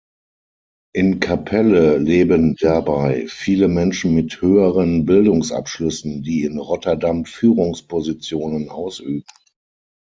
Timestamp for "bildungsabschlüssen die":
5.05-6.43